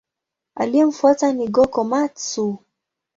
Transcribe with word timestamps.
Aliyemfuata 0.55 1.33
ni 1.33 1.47
Go-Komatsu. 1.47 2.57